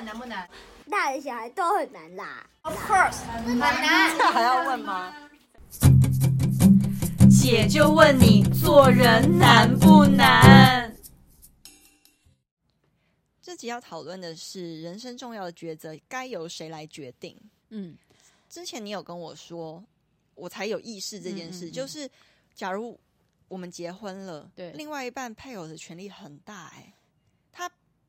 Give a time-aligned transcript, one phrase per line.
[0.00, 0.48] 们难不难？
[0.90, 2.48] 大人小孩都很难啦。
[2.62, 4.16] Of course，很难。
[4.16, 5.14] 这还要问吗？
[7.30, 10.96] 姐就问你，做人难不难？
[13.42, 17.36] 这集要讨论的是人生重要的抉择，该由谁来决定？
[17.68, 17.96] 嗯，
[18.48, 19.84] 之前你有跟我说，
[20.34, 22.10] 我才有意识这件事，嗯嗯嗯就是
[22.54, 22.98] 假如
[23.48, 26.99] 我们结婚了，对，另外一半配偶的权利很大，欸，哎，他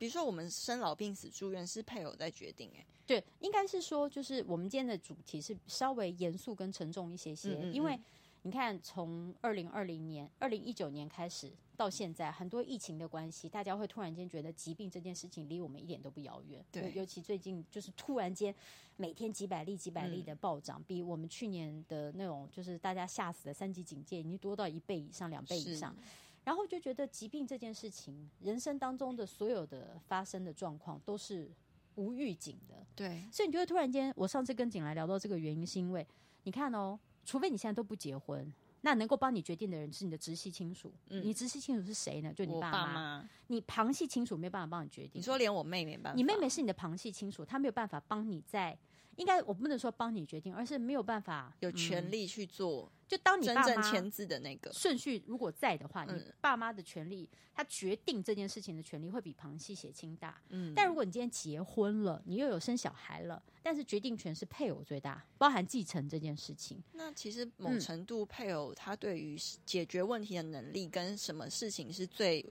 [0.02, 7.99] 比如说我们生老病死住院是配偶在决定，欸，哎，对，应该是说，就是我们今天的主题是稍微严肃跟沉重一些些，嗯嗯嗯因为。
[8.43, 16.65] 你看，从二零二零年、二零一九年开始到现在，很多疫情的关系，大家会突然间觉得疾病这件事情离我们一点都不遥远。
[16.71, 18.52] 对，尤其最近就是突然间
[18.95, 25.95] 每天几百例、几百例的暴涨，嗯，比我们去年的那种就是大家吓死的三级警戒已经多到一倍以上、两倍以上。
[26.44, 31.52] 然后就觉得疾病这件事情，人生当中的所有的发生的状况都是
[31.95, 32.86] 无预警的。
[32.95, 36.05] 对，所以你就会突然间，我上次跟景来聊到这个原因，是因为
[36.43, 36.99] 你看哦。
[37.24, 40.91] 除非你现在都不结婚，那能够帮你决定的人是你的直系亲属。
[41.10, 42.34] 嗯，你直系亲属是谁呢？
[42.34, 43.30] 就你爸妈。
[43.46, 45.20] 你旁系亲属没有办法帮你决定。
[45.20, 46.18] 你说连我妹妹办法？
[46.18, 48.76] 你妹妹是你的旁系亲属，她没有办法帮你在。
[49.18, 52.91] 应该我不能说帮你决定，而是没有办法有权利去做。
[53.12, 60.41] 就当你真正签字的那个顺序如果在的话，你爸妈的权利，他决定这件事情的权利会比旁系血亲大。
[60.48, 66.81] 嗯，但如果你今天结婚了，你又有生小孩了，但是决定权是配偶最大，包含继承这件事情。
[66.94, 72.46] 那其实某程度配偶他对于解决问题的能力跟什么事情是最。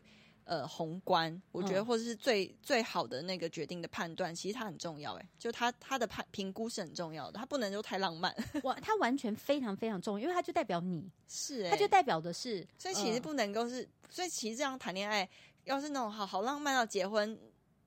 [0.51, 5.15] 呃，宏观，我觉得或者是最、嗯、最好的那个决定的判断，其实它很重要。
[5.15, 8.34] 哎，就他他的判评估是很重要的，他不能就太浪漫。
[8.65, 15.29] 哇，他完全非常非常重要，因为他就代表你 是、欸，他就代表的是，所以其实不能够是，呃、所以其实这样谈恋爱，
[15.67, 17.39] 要是那种好好浪漫要结婚。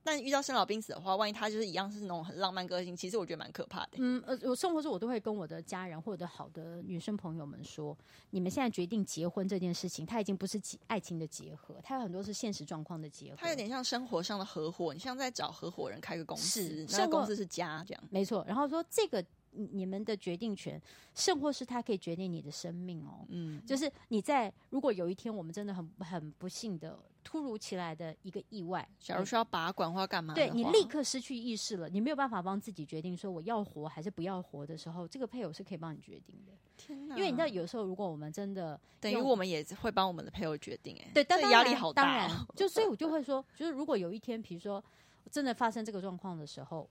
[0.03, 3.91] 但遇到生老病死的话，万一他就是一样是那种很浪漫个性，其实我觉得蛮可怕的。
[3.97, 7.97] 嗯，呃，我生活中我都会跟我的家人或者好的女生朋友们说，
[8.31, 13.37] 你们现在决定结婚这件事情，它已经不是爱情的结合，它有很多是现实状况的结合。
[13.39, 18.03] 它有点像生活上的合伙，你像在找合伙人开个公司，那公司是家这样。
[18.09, 19.23] 没错，然后说这个。
[19.55, 20.81] 你们的决定权，
[21.14, 23.25] 甚或是他可以决定你的生命哦。
[23.30, 36.52] 嗯，就是你在如果有一天我们真的很很不幸的突如其来的一个意外，假如说要拔管或干嘛，对你立刻失去意识了，你没有办法帮自己决定说我要活还是不要活的时候，这个配偶是可以帮你决定的。
[36.75, 37.15] 天哪！
[37.15, 42.03] 因为你知道，有时候如果我们真的等于我们也会帮我们的配偶决定，哎，对，但压力好大。
[42.03, 44.83] 当然，就所以我就会说，就是如果有一天，比如说
[45.31, 46.89] 真的发生这个状况的时候，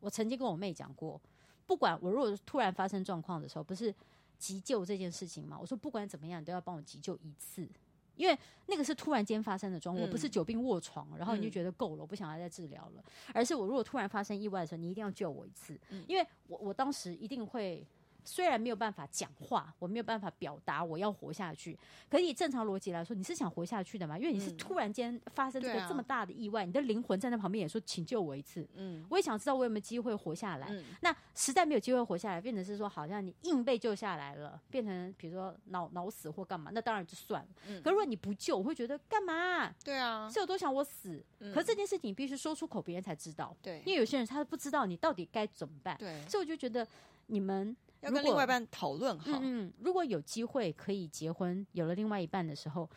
[0.00, 1.20] 我曾经跟我妹讲过。
[1.66, 3.94] 不管我如果突然发生状况的时候，不是
[4.38, 5.58] 急救这件事情嘛？
[5.58, 7.68] 我说不管怎么样，你都要帮我急救一次，
[8.16, 17.86] 因为那个是突然间发生的状况，我不是久病卧床，然后你就觉得够了，我不想要再治疗了，而是我如果突然发生意外的时候，你一定要救我一次，因为我我当时一定会。
[18.24, 24.18] 虽然没有办法讲话，我没有办法表达我要活下去，可以正常逻辑来说，你是想活下去的嘛？
[24.18, 28.66] 因为你是突然间发生这个这么大的意外，嗯啊、你的灵魂站在旁边也说，请救我一次。
[28.74, 30.66] 嗯，我也想知道我有没有机会活下来。
[30.70, 37.48] 嗯、那实在没有机会活下来，变成是说好像你硬被救下来了，变成比如说脑脑死或干嘛，那当然就算了。
[37.68, 39.70] 嗯，可如果你不救，我会觉得干嘛？
[39.84, 41.22] 对啊，是有多想我死？
[41.40, 43.54] 嗯、可是这件事情你必须说出口，别人才知道。
[43.60, 45.96] 对，因为有些人他不知道你到底该怎么办。
[45.98, 46.86] 对，所以我就觉得
[47.26, 47.76] 你们。
[48.04, 49.38] 要跟另外一半讨论好。
[49.42, 52.88] 嗯，如果有机会可以结婚，有了另外一半的时候，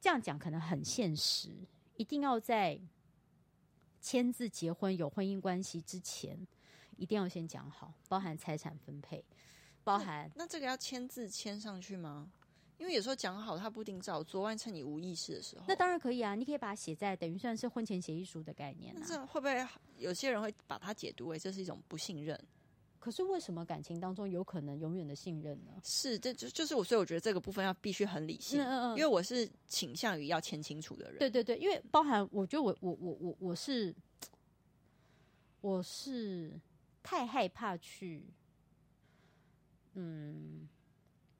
[0.00, 1.50] 这样讲可能很现实。
[1.96, 2.78] 一定要在
[4.00, 6.46] 签字结婚、有婚姻关系之前，
[6.96, 9.24] 一定要先讲好，包含财产分配，
[9.82, 12.30] 包含那，那这个要签字签上去吗？
[12.78, 16.34] 因为有时候讲好，他不一定照做，万一趁你无意识的时候，那当然可以啊。
[16.34, 18.98] 你可以把它写在等于算是婚前协议书的概念啊。
[19.00, 22.38] 那这会不会有些人会把它解读为这是一种不信任？
[23.06, 25.70] 可是为什么感情当中有可能永远的信任呢？
[25.84, 31.20] 是，这就就是我，所以我觉得这个部分要必须很理性，嗯嗯嗯，因为我是倾向于要签清楚的人。
[31.20, 33.94] 对对对，因为包含我觉得我我我我我是
[35.60, 36.60] 我是
[37.00, 38.26] 太害怕去，
[39.94, 40.68] 嗯。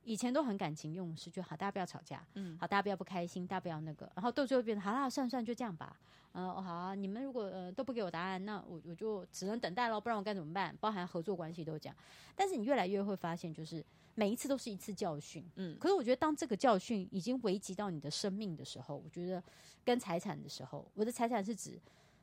[0.07, 5.99] 以前都很感情用事，就好，大家不要吵架，嗯，好，大家不要不开心，大家不要那个，然后到最后变成好啦，算算就这样吧，
[6.33, 10.75] 嗯、呃，好啊，你们如果呃都不给我答案，那我我就只能等待喽，不然我该怎么办？
[10.81, 11.97] 包含合作关系都这样，
[12.37, 19.43] 但是你越来越会发现，就是每一次都是一次教训，嗯，可是我觉得当这个教训已经危及到你的生命的时候，我觉得
[19.85, 21.81] 跟财产的时候，我的财产是指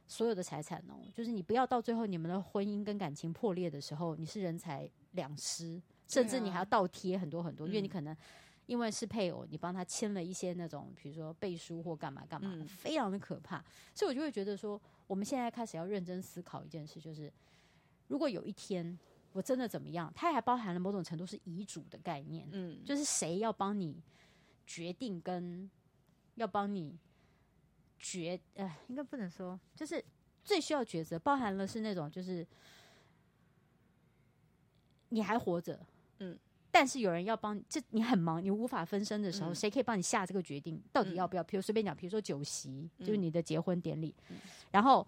[0.08, 5.82] 所有的财产哦，就是你不要到最后你们的婚姻跟感情破裂的时候，你是人财两失。
[6.08, 8.16] 甚至你还要倒贴很多很多，啊、因为你可能
[8.66, 13.64] 因为是配偶，你帮他签了一些那种，比如说背书或干嘛干嘛的，非常的可怕。
[13.94, 17.32] 所以我就会觉得说，我们现在开始要认真思考一件事，就是
[18.08, 18.98] 如果有一天
[19.32, 24.02] 我真的怎么样，它还包含了某种程度是遗嘱的概念，嗯，就是谁要帮你
[24.66, 25.70] 决定跟
[26.36, 26.98] 要帮你
[28.00, 30.04] 决，呃，应该不能说，就是
[30.44, 32.48] 最需要抉择，包含了是那种就是
[35.10, 35.80] 你还活着，
[36.20, 36.38] 嗯。
[36.76, 40.82] 但是有人要帮你，这你很忙，你无法分身的时候，嗯、谁可以帮你下这个决定？
[40.92, 41.44] 到底要不要？
[41.44, 44.38] 比如随便讲，比如说酒席，嗯、就是你的结婚典礼，嗯、
[44.72, 45.08] 然后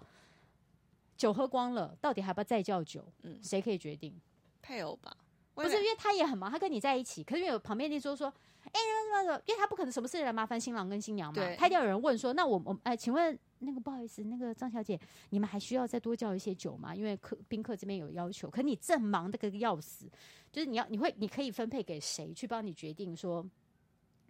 [1.17, 3.03] 酒喝光了，到底还要不要再叫酒？
[3.23, 4.13] 嗯，谁可以决定？
[4.61, 5.17] 配偶吧？
[5.55, 8.31] 不是，因为他也很忙，他跟你在一起，可是因为有旁边那桌说，
[8.65, 13.35] 哎，什么什么，因为他不可能什么事来麻烦新郎跟新娘嘛，对他一定要有人问说，那我我哎，请问。
[13.59, 14.99] 那个不好意思，那个张小姐，
[15.29, 16.95] 你们还需要再多叫一些酒吗？
[16.95, 18.49] 因为客宾客这边有要求。
[18.49, 20.05] 可你正忙的个要死，
[20.51, 23.45] 就是你要你会你可以分配给谁去帮你决定说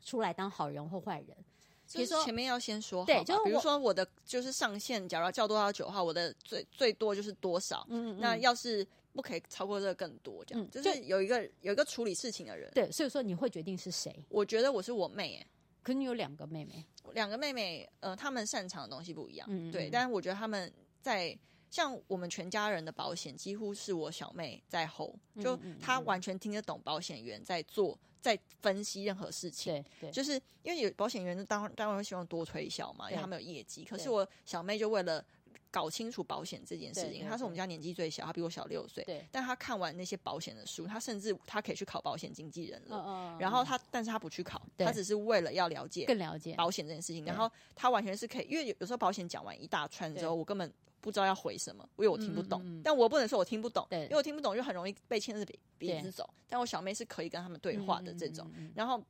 [0.02, 1.36] 出来当好人或坏人？
[1.94, 7.86] 比如说前面要先说好，对，就比如说我的就是上限，假如要叫多少酒的话，我的最最多就是多少。
[7.90, 12.72] 嗯，嗯，那要是不可以超过这个更多，这样、嗯、就是有一个有一个处理事情的人。
[12.74, 14.26] 对，所以说你会决定是谁？
[14.30, 15.48] 我觉得我是我妹、欸，哎，
[15.86, 16.84] 可你有两个妹妹。
[17.14, 19.88] 两个妹妹，呃，她们擅长的东西不一样，嗯嗯对。
[19.92, 21.38] 但是我觉得她们在
[21.70, 29.72] 像我们全家人的保险，几乎是我小妹在 hold，就她完全听得懂保险员在做，在分析任何事情。
[30.00, 30.34] 对，对就是
[30.64, 33.86] 因为有保险员当当然会希望多推销嘛，因为他们有业绩。
[33.86, 35.24] 可是我小妹就为了。
[35.76, 39.04] 搞清楚保险这件事情，他是我们家年纪最小，他比我小六岁。
[39.04, 43.36] 对，但他看完那些保险的书，他甚至他可以去考保险经纪人了。
[43.38, 47.26] 然后他，但是他不去考，他只是为了要了解、更了解保险这件事情。
[47.26, 52.82] 然后他完全是可以，因为有有时候保险讲完一大串之后，我根本不知道要回什么，因为我听不懂。
[52.82, 56.34] 但我不能说我听不懂，因为我听不懂就很容易被牵着鼻鼻子走。
[56.48, 58.50] 但我小妹是可以跟他们对话的这种。
[58.74, 59.04] 然后，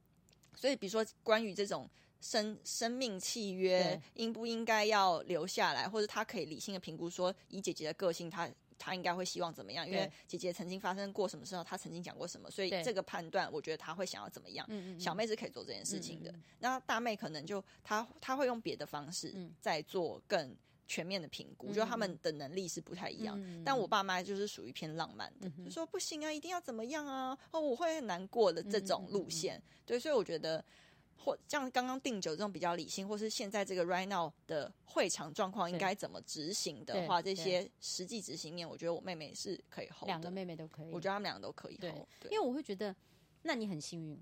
[0.56, 1.88] 所以比如说关于这种。
[2.22, 9.88] 生生命契约应不应该要留下来，或者他可以理性的评估说，以姐姐的个性，她她应该会希望怎么样？
[9.88, 14.68] 因为姐姐曾经发生过什么时候，他曾经讲过什么，所以这个判断，我觉得她会想要怎么样？
[15.00, 20.56] 小妹是可以做这件事情的，那大妹可能就她她会用别的方式在做更
[20.88, 23.40] 全面的评估，我觉得他们的能力是不太一样。
[23.64, 27.38] 但我爸妈就是属于偏浪漫的，就说不行啊，一定要怎么样啊？
[27.52, 29.62] 哦，我会很难过的这种路线。
[29.86, 30.64] 对，所以我觉得。
[31.18, 40.08] 或像刚刚订酒这种比较理性，或是现在这个 right now 的会场状况应该怎么执行的话，这些实际执行面，我觉得我妹妹是可以 hold 的。
[40.08, 42.08] 两个妹妹都可以，我觉得他们两个都可以 hold。
[42.20, 42.96] 对，因为我会觉得，
[43.42, 44.22] 那你很幸运，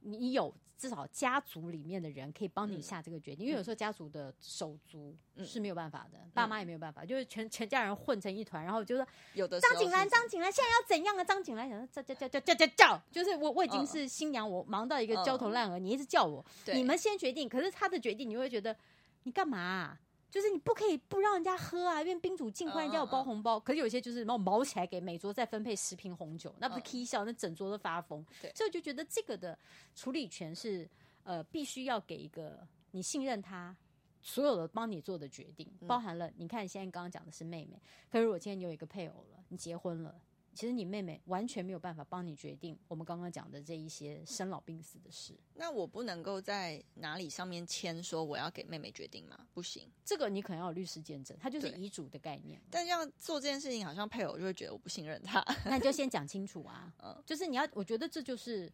[0.00, 3.46] 你有至少家族里面的人可以帮你下这个决定。
[3.46, 11.24] 因为有时候家族的手足是没有办法的，爸妈也没有办法，就是全全家人混成一团，然后就说有的张景兰，张景兰现在要怎样啊？
[11.24, 17.48] 张景兰想叫叫叫叫叫叫叫，就是我我已经是新娘，我忙到一个焦头烂额，你一直叫我，你们先决定。
[17.48, 18.76] 可是他的决定，你会觉得
[19.24, 19.98] 你干嘛？
[20.30, 23.58] 就是你不可以不让人家喝啊，因为宾主尽欢，人家有包红包。
[23.58, 28.24] 可是有些就是然后毛起来给每桌再分配十瓶红酒，那不是 k 笑，那整桌都发疯。
[28.42, 29.58] 对，所以我就觉得这个的
[29.94, 30.88] 处理权是
[31.22, 33.74] 呃，必须要给一个你信任他，
[34.20, 37.80] 所有的帮你做的决定，包含了你看现在刚刚讲的是妹妹，
[38.10, 40.14] 可是我今天你有一个配偶了，你结婚了。
[40.58, 45.32] 其实你妹妹完全没有办法帮你决定我们刚刚讲的这一些生老病死的事。
[45.54, 49.38] 那我不能够在哪里上面签说我要给妹妹决定吗？
[49.54, 52.60] 不行，这个你可能要有律师见证，它就是遗嘱的概念。
[52.68, 55.40] 但这样做这件事情，好像配偶就会觉得我不信任他。
[55.64, 58.68] 那你就先讲清楚啊， 嗯，就是你要，我觉得这就是，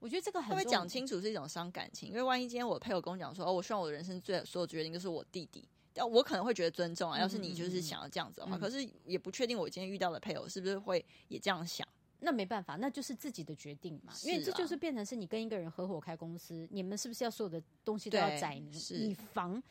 [0.00, 0.56] 我觉得这个很。
[0.56, 5.68] 会讲清楚是一种伤感情，因为万一今天我配偶跟我讲说，哦，我希望我的人生最所有决定就是我弟弟。
[5.94, 11.86] 要我可能会觉得尊重啊，要是你就是想要这样子的话，可是也不确定我今天遇到的配偶是不是会也这样想。
[12.20, 14.12] 那没办法，那就是自己的决定嘛。
[14.22, 19.62] 因为这就是变成是你跟一个人合伙开公司，你们是不是要所有的东西都要载明，以防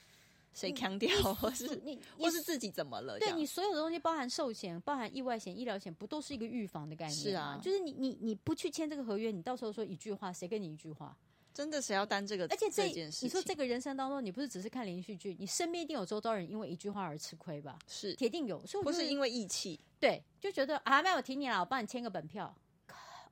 [0.54, 3.18] 谁强调，或是你或是自己怎么了？
[3.18, 7.18] 对，你所有的东西，包含寿险、包含意外险、医疗险，不都是一个预防的概念？
[7.18, 11.18] 是啊，就是你你你不去签这个合约，你到时候说一句话，谁跟你一句话？
[11.54, 12.46] 真的谁要担这个？
[12.46, 17.78] 而且这，这件事，你说这个人生当中，你不是只是看连续剧，你身边一定有周遭人因为一句话而吃亏吧？
[17.88, 18.66] 是，铁定有。
[18.66, 22.54] 所以不是因为义气，对，就觉得啊，那我挺你了，我帮你签个本票。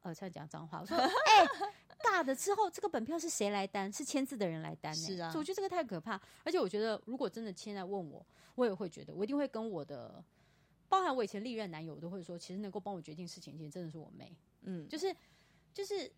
[0.04, 1.74] 呃，在讲脏话，我说， 哎、欸，
[2.04, 3.92] 大的之后，这个本票是谁来担？
[3.92, 5.16] 是签字的人来担、欸。
[5.16, 6.20] 是啊，所以我觉得这个太可怕。
[6.44, 8.26] 而且我觉得，如果真的现在问我，
[8.56, 10.24] 我也会觉得，我一定会跟我的，
[10.90, 14.36] 包含我以前历任男友，我都会说，其实能够帮我决定事情，其实真的是我妹。
[14.62, 15.16] 嗯，就是，
[15.74, 16.12] 就是。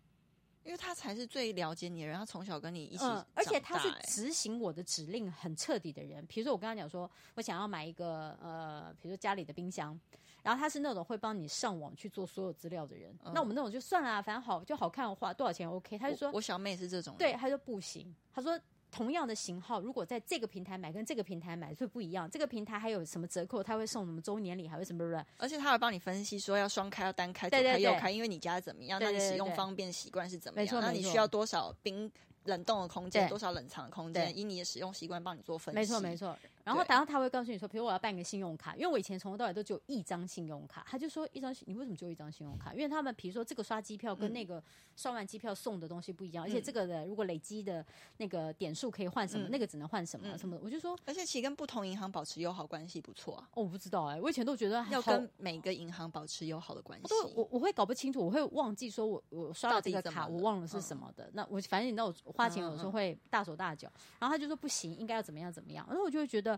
[0.64, 6.24] 因为他才是最了解你的人，他从小跟你一起、嗯，而且他是执行我的指令很彻底的人。
[6.26, 9.98] 比如说，我跟他讲说，我想要买一个呃，比如说家里的冰箱，
[10.42, 13.14] 然后他是那种会帮你上网去做所有资料的人。
[13.24, 15.98] 嗯、那我们那种就算了，反正好就好看的话，多少钱 OK？
[15.98, 18.58] 他就说我，我小妹是这种，对，他说不行，他说。
[18.94, 22.30] 同样的型号，如果在这个平台买跟这个平台买会不一样。
[22.30, 23.60] 这个平台还有什么折扣？
[23.60, 24.68] 他会送什么周年礼？
[24.68, 25.26] 还会什么什么？
[25.36, 30.80] 而且他会帮你分析说要双开要单开，左开右开，因为你家怎么样，那你使用方便习惯是怎么样？
[30.80, 32.08] 那你需要多少冰
[32.44, 34.38] 冷冻的空间，多少冷藏的空间？
[34.38, 35.80] 以你的使用习惯帮你做分析。
[35.80, 36.38] 没错没错。
[36.64, 42.72] 然后，然后他会告诉你说，比如我要办一个信用卡，因为我以前从头到尾都只有一张信用卡，他就说一张，你为什么只有一张信用卡？
[42.72, 44.62] 因为他们比如说这个刷机票跟那个
[44.96, 47.84] 刷完机票送的东西不一样，嗯、而且这个的如果累积的
[48.16, 50.58] 那个点数可以换什么，嗯、那个只能换什么、嗯、什么。
[50.62, 53.48] 我就说，而且其实跟不同银行保持友好关系不错啊。
[53.52, 57.06] 哦，我不知道哎、欸，我以前都觉得要跟每个银行保持友好的关系。
[57.12, 61.24] 我我我会搞不清楚，我会忘记说我我刷了这个卡，我忘了是什么的。
[61.26, 66.53] 嗯、那我反正你知道我花钱有时候会大手大脚，然后他就说不行，应该要怎么样怎么样，然后我就会觉得。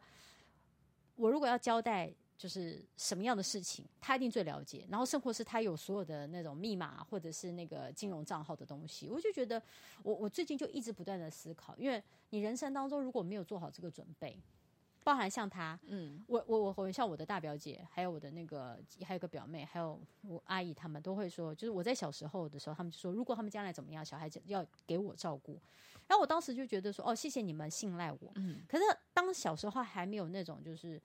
[1.16, 4.86] 我如果要交代就是什么样的事情，他一定最了解。
[4.90, 9.62] 然后，甚或是他有所有的那种密码，或者是那个金融账号的东西，我就觉得
[10.02, 14.38] 我我最近就一直不断的思考，因为你人生当中如果没有做好这个准备，
[15.02, 25.58] 包含像他，嗯，我我我像我的大表姐，还有我的那个还有个表妹，还有我阿姨，他们都会说，就是我在小时候的时候，他们就说，如果他们将来怎么样，小孩子要给我照顾。
[26.08, 28.32] 然后我当时就觉得说，哦，谢谢你们信赖我。
[28.36, 28.62] 嗯。
[28.68, 31.00] 可是当小时候还没有那种就是，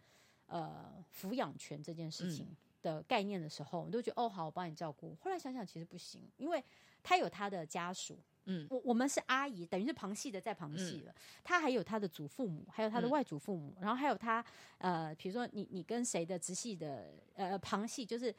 [0.46, 5.15] 呃，抚养权这件事情的概念的时候，我都觉得哦，好，我帮你照顾。
[5.20, 6.63] 后来想想，其实不行，因为
[7.01, 8.20] 他有他的家属。
[8.46, 8.67] 嗯。
[8.70, 11.15] 我我们是阿姨，等于是旁系的在旁系了。
[11.43, 14.46] 他还有他的祖父母，还有他的外祖父母，然后还有他
[14.77, 18.31] 呃，比如说你你跟谁的直系的呃旁系，就是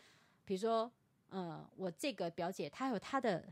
[0.45, 0.89] 比如说
[1.31, 3.45] 呃，我这个表姐，她有她的。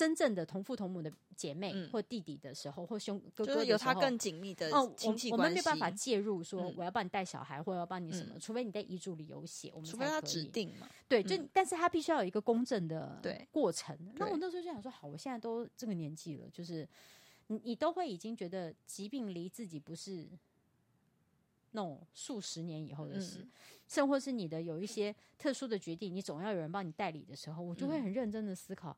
[0.00, 5.30] 真正的同父同母的姐妹或弟弟的时候，嗯、或兄哥哥的时候，就是有他更紧密的亲戚关系。
[5.32, 9.84] 我们没有办法介入，说我要帮你带小孩，嗯、或者要帮你什么，除非你在遗嘱里有写，我们。
[9.84, 10.88] 除非他指定嘛。
[11.06, 13.94] 对，就、嗯、但是他必须要有一个公正的过程。
[14.16, 16.88] 那我那时候就想说，好，我现在都这个年纪了，就是
[17.48, 20.26] 你你都会已经觉得疾病离自己不是
[21.72, 23.50] 那种数十年以后的事，嗯、
[23.86, 28.96] 甚或是你的有一些特殊的决定，你总要有人帮你代理的时候，我就会很认真的思考。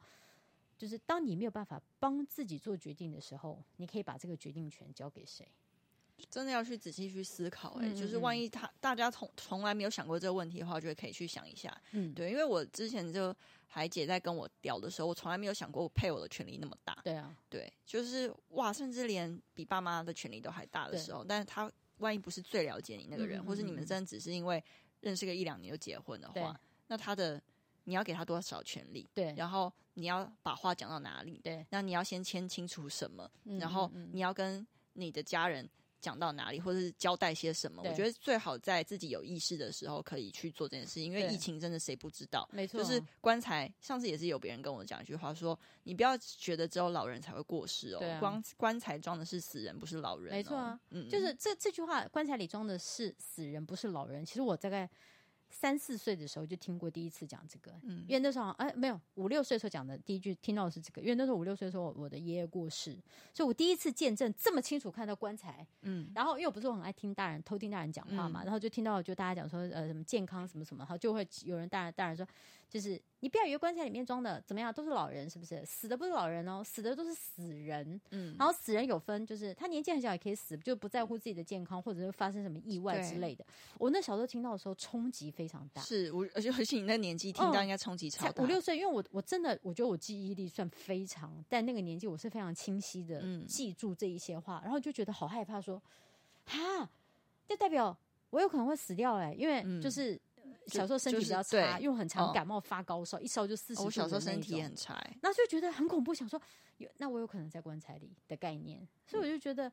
[0.82, 5.48] 就是当你没有办法帮自己做决定的时候，你可以把这个决定权交给谁？
[6.28, 7.84] 真的要去仔细去思考、欸。
[7.84, 11.72] 哎、嗯嗯嗯，就是万一他大家从从来没有想过这个问题的话，我觉得可以去想一下。
[11.92, 13.32] 嗯，对，因为我之前就
[13.68, 16.98] 海姐在跟我聊的时候，我从来没有想过配偶的权利那么大。
[17.04, 24.60] 对啊，对，就是哇，甚至连比爸妈的权利都还大的时候，但是他万一不是最了解你那个人，或是你们真的只是因为
[25.02, 27.40] 认识个一两年就结婚的话，那他的。
[27.84, 29.08] 你要给他多少权利？
[29.12, 31.40] 对，然后你要把话讲到哪里？
[31.42, 33.30] 对，那你要先签清楚什么？
[33.44, 35.68] 嗯、然后你要跟你的家人
[36.00, 37.82] 讲到哪里，或者是交代些什么？
[37.84, 42.48] 我觉得最好在自己有意识的时候可以去做这件事，因为疫情真的谁不知道？
[42.52, 43.72] 没错，就是棺材。
[43.80, 50.36] 上次也是有别人跟我讲一句话说，说你不要觉得只有老人才会过世哦，棺、啊、棺材装的是死人，不是老人、哦。
[50.36, 54.24] 没错啊，嗯，就是这这句话，棺材里装的是死人，不是老人。
[54.24, 54.88] 其实我大概。
[55.52, 62.98] 三四岁的时候就听过第一次讲这个，嗯，因为那时候哎没有五六岁时候讲的第一句听到的是这个，因为那时候五六岁的时候我的爷爷过世，
[63.32, 72.26] 所以我第一次见证这么清楚看到棺材，嗯，然后因为我不是很爱听大人偷听大人讲话嘛，嗯、然后就听到就大家讲说呃什么健康什么什么，然后就会有人大人大人说
[72.72, 73.00] 就是。
[73.22, 75.64] 你不要以为棺材里面装的怎么样都是老人，是不是？
[75.64, 78.00] 死的不是老人哦，死的都是死人。
[78.10, 83.46] 嗯，然后死人有分，就是他年纪很小也可以死，就不在乎自己的健康，或者是发生什么意外之类的。
[83.78, 88.42] 我那小时候听到的时候冲击非常大，是我而且而且你那年纪听到应该冲击超大。
[88.42, 95.80] 五六岁，因为我我真的我觉得我记忆力算非常，但那个年纪我是非常清晰的记住这一些话，然后就觉得好害怕说，
[96.44, 96.90] 说哈，
[97.46, 97.96] 就代表
[98.30, 100.20] 我有可能会死掉哎、欸，因为就是。
[100.66, 103.82] 小时候身体比较差，因为很常感冒发高烧，一烧就四十。
[103.82, 106.40] 我小时候身体很差，那就觉得很恐怖，想说
[106.78, 109.70] 有那我有可能在棺材里的概念，所以我就觉得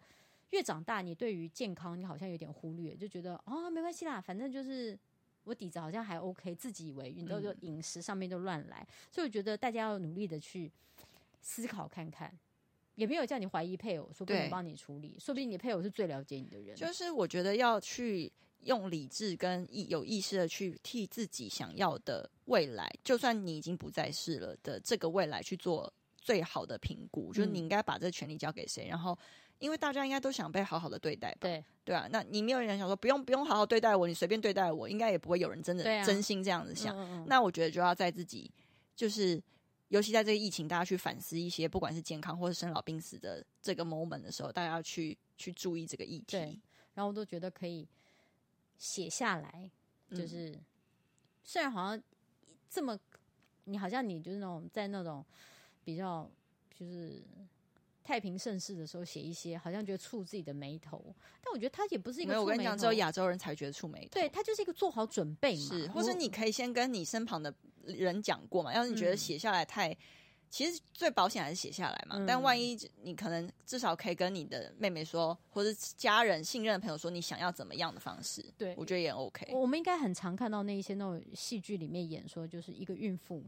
[0.49, 4.97] 越长大，你对于健康你好像有点忽略，就觉得哦没关系啦，反正就是
[5.43, 10.71] 我底子好像还 OK，自己以为你都就饮食上面都乱来，所以我觉得大家要努力的去
[11.41, 12.31] 思考看看，
[12.95, 16.75] 也没有叫你怀疑配偶，说不能帮你处理，说不定你配偶是最了解你的人。
[16.75, 18.31] 就是我觉得要去。
[18.61, 28.87] 用理智跟意有意识的去替自己想要的未来，就算你已经不在世了的这个未来去做最好的评估，嗯、就是你应该把这个权利交给谁？
[28.87, 29.17] 然后，
[29.59, 32.07] 因为大家应该都想被好好的对待吧，对对啊。
[32.11, 36.95] 那你没有人想说不用不用好好对待我，你随便对待我，应该也不会有人真的、啊、真心这样子想。
[36.97, 38.51] 嗯嗯，那我觉得就要在自己，
[38.95, 39.41] 就是
[39.87, 46.61] 尤其在这个疫情，大家去反思一些，不管是健康或是生老病死的这个 moment 的时候，大家要去去注意这个议题。
[46.93, 47.87] 然后我都觉得可以。
[48.79, 49.69] 写下来，
[50.09, 50.59] 就是
[51.43, 52.01] 虽然好像
[52.67, 52.97] 这么，
[53.65, 55.23] 你好像你就是那种在那种
[55.83, 56.27] 比较
[56.73, 57.21] 就是。
[58.01, 62.29] 太平盛世的时候写一些，好像觉得触自己的眉头，但我觉得他也不是一个。
[62.29, 64.09] 没有，我跟你讲，只有亚洲人才觉得触眉头。
[64.13, 65.61] 对，他就是一个做好准备嘛。
[65.61, 68.73] 是，或者你可以先跟你身旁的人讲过嘛。
[68.73, 69.97] 要是你觉得写下来太，嗯、
[70.49, 72.15] 其实最保险还是写下来嘛。
[72.17, 78.43] 嗯、但万一你可能至少可以跟你的妹妹说，或者家人信任的朋友说，你想要怎么样的方式？
[78.57, 79.51] 对，我觉得也 OK。
[79.53, 83.43] 我们应该很常看到那一些那种戏剧里面演说，就是一个孕妇。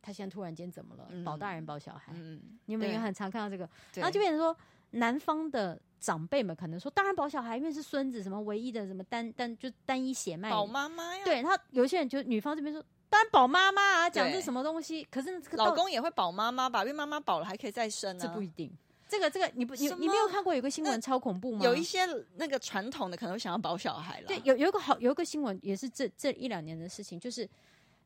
[0.00, 1.10] 他现在突然间怎么了？
[1.22, 4.56] 保大人保小孩，嗯、你们也很常看到这个，然后就变成说，
[4.92, 11.24] 男方的长辈们可能说，当然保小孩，因为是孙子，什么唯一的什么单单就单一血脉，保妈妈呀。
[11.24, 15.06] 对，然后有些人就女方这边说，当然保妈妈啊，讲这什么东西？
[15.10, 16.80] 可是老公也会保妈妈吧？
[16.80, 18.26] 因为妈妈保了还可以再生呢、啊。
[18.26, 18.70] 这不一定，
[19.08, 21.64] 这个这个你不你你没有看过有个新闻超恐怖吗？
[21.64, 22.00] 有一些
[22.36, 24.26] 那个传统的可能会想要保小孩了。
[24.26, 27.48] 对，有有一个好有一个新闻也是这这一两年的事情，就是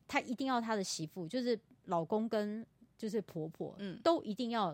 [0.07, 1.59] 他一定要他的媳妇就是。
[1.87, 2.65] 老公跟
[2.97, 4.73] 就是婆婆，嗯，都一定要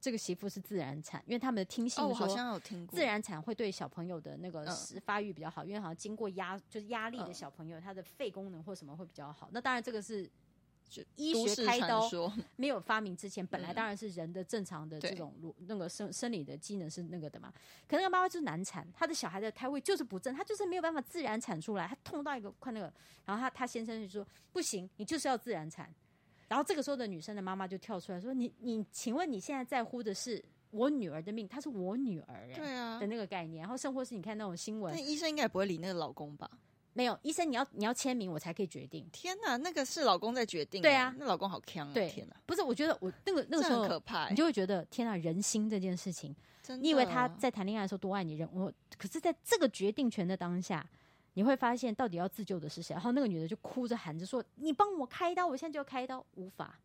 [0.00, 4.64] 这个媳妇是自然产，因为他们的听信说，好像有听过，自然产会对小朋友的那个
[5.04, 9.48] 发育比较好，因为好像经过压就是压力的小朋友，他的肺功能或什么会比较好。
[9.52, 10.30] 那当然这个是
[10.88, 12.08] 就医学开刀
[12.54, 15.34] 没有发明之前，本来当然是人的正常的这种
[15.66, 17.52] 那个生生理的机能是那个的嘛。
[17.88, 22.92] 可那个妈妈就是难产，她的小孩的胎位就是不正，她就是没有办法自然产出来，她痛到一个快那个，
[23.24, 25.92] 然后她她先生就说不行，你就是要自然产。
[26.48, 31.46] 然后这个时候的女生的妈妈就跳出来说：“你你，请问你现在在乎的是我女儿的命？
[31.48, 33.62] 她是我女儿，对啊的那个概念。
[33.62, 36.50] 然后甚或是你看那种新闻，那医生应该也不会理那个老公吧？
[36.92, 39.06] 没有，医生你要你要签名我才可以决定。
[39.12, 40.80] 天哪，那个是老公在决定？
[40.80, 41.92] 对啊，那老公好强啊！
[41.92, 46.34] 对，天哪，不是，我觉得我那个那个时候很可怕，你就会觉得天哪，人心这件事情，
[46.80, 50.88] 你以为他在谈恋爱的时候多爱你人，我可是在这个决定权的当下。”
[51.36, 52.94] 你会发现到底要自救的是谁？
[52.94, 56.80] 然后那个女的就哭着喊着说：“你帮我开刀，我现在就要开刀，无法。”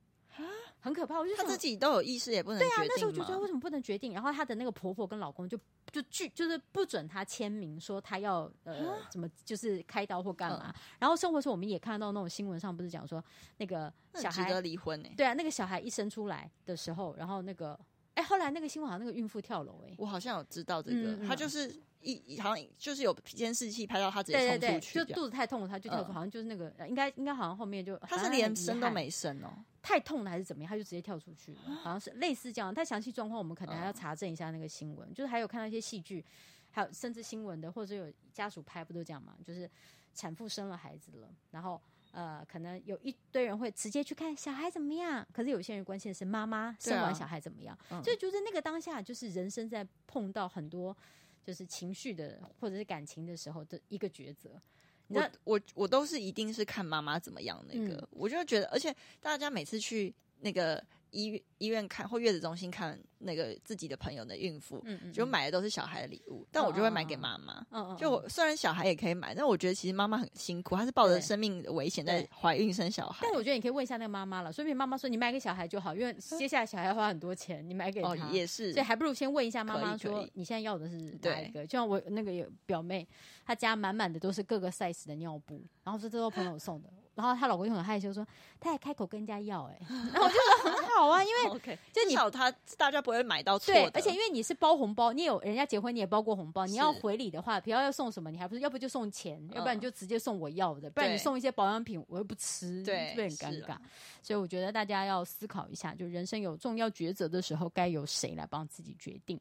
[0.81, 2.88] 很可怕，我就她自己都有意识，也不能决定对啊。
[2.89, 4.12] 那时候就觉得为什么不能决定？
[4.13, 5.58] 然后她的那个婆婆跟老公就
[5.91, 10.74] 就拒，就是不准她签名，说她要呃怎么就是开刀或干嘛。
[11.00, 13.24] 然后生活中我们也看到那种新闻上不是讲说
[13.58, 15.10] 那个小孩值得离婚呢？
[15.15, 17.80] 对啊，那个小孩一生出来的时候，然后那个
[18.15, 29.49] 哎后来那个新闻好像那个孕妇跳楼哎，我好像有知道这个，她就是一好像就是有监视器拍到他直接冲出去，就肚子太痛了，他就跳出，好像就是那个应该应该好像后面就他是连生都没生哦。
[29.81, 30.69] 太痛了还是怎么样？
[30.69, 32.71] 他就直接跳出去了，好像是类似这样。
[32.73, 35.11] 太详细状况我们可能还要查证一下那个新闻。
[35.13, 36.23] 就是还有看到一些戏剧，
[36.69, 39.35] 还有甚至新闻的，或者有家属拍，不都这样吗？
[39.43, 39.69] 就是
[40.13, 47.75] 产妇生了孩子了，然后呃，可能有一堆人会直接去看小孩怎么样，可是有些人关心的是妈妈生完小孩怎么样。
[48.03, 50.95] 所以就是那个当下，就是人生在碰到很多
[51.43, 54.62] 就是情绪的或者是感情的时候的一个抉择。
[55.08, 60.84] 那我我都是一定是看妈妈怎么样那个，嗯、我就觉得，而且大家每次去那个。
[61.12, 67.65] 医院医院看或月子中心看那个自己的朋友的孕妇，嗯嗯，就买的都是小孩的礼物，但我就会买给妈妈。
[67.69, 73.19] 嗯嗯，就我虽然小孩也可以买，但我觉得其实妈妈很辛苦，她是抱着生命的危险在怀孕生小孩。
[73.21, 78.10] 但我觉得你可以问一下那个妈妈了，说不定妈妈说你买给小孩就好，因为 接下来小孩要花很多钱，你买给他。
[78.10, 81.65] 哦，也是，所以还不如先问一下妈妈说你现在要的是哪一个？
[81.67, 83.08] 就像我那个有表妹，
[83.45, 86.89] 她家满满的都是各个 size 的尿布，然后是这都朋友送的。
[87.15, 88.26] 然后她老公就很害羞说，
[88.60, 91.60] 她还开口跟人家要哎、欸， 然后我就说很好啊，因为
[91.93, 103.78] 就至少他大家不会买到错的，对，而且因为你是包红包，你有人家结婚你也包过红包，你要回礼的话，不要要送什么，你还不是要不就送钱，要不然你就直接送我要的，不然你送一些保养品我又不吃，对，是不是很尴尬？
[104.21, 109.39] 所以我觉得大家要思考一下，就人生有重要抉择的时候，该由谁来帮自己决定？